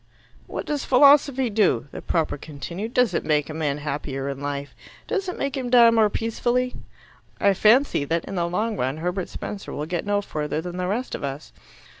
[0.47, 2.91] "What does philosophy do?" the propper continued.
[2.95, 4.73] "Does it make a man happier in life?
[5.07, 6.73] Does it make him die more peacefully?
[7.39, 10.87] I fancy that in the long run Herbert Spencer will get no further than the
[10.87, 11.53] rest of us.